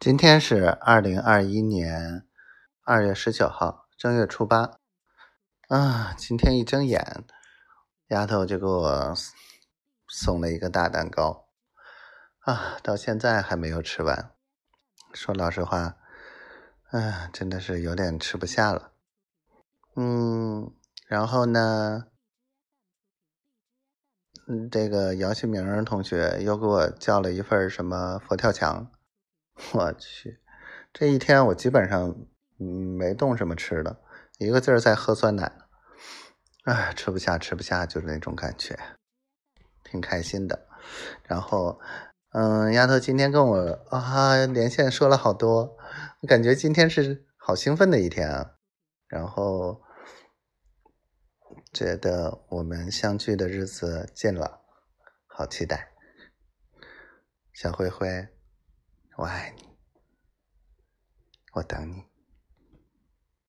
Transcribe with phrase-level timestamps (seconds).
[0.00, 2.26] 今天是二零二一年
[2.84, 4.78] 二月十九号，正月初八
[5.68, 6.14] 啊。
[6.16, 7.22] 今天一睁眼，
[8.06, 9.14] 丫头就给我
[10.08, 11.48] 送了一个大蛋糕
[12.38, 14.32] 啊，到现在还没有吃完。
[15.12, 15.98] 说老实话，
[16.92, 18.92] 啊，真的是有点吃不下了。
[19.96, 20.72] 嗯，
[21.08, 22.06] 然后呢，
[24.48, 28.90] 嗯，这个姚旭明同学又给我叫了一份什么佛跳墙。
[29.72, 30.40] 我去，
[30.92, 32.16] 这一天我基本上
[32.56, 34.00] 没动什么吃的，
[34.38, 35.52] 一个劲儿在喝酸奶，
[36.64, 38.78] 哎，吃不下，吃不下，就是那种感觉，
[39.84, 40.66] 挺开心的。
[41.24, 41.78] 然后，
[42.32, 43.58] 嗯，丫头今天跟我
[43.90, 45.76] 啊连线说了好多，
[46.20, 48.52] 我感觉今天是好兴奋的一天啊。
[49.06, 49.82] 然后，
[51.72, 54.62] 觉得我们相聚的日子近了，
[55.26, 55.92] 好期待，
[57.52, 58.28] 小灰灰。
[59.20, 59.68] 我爱你，
[61.52, 62.02] 我等你。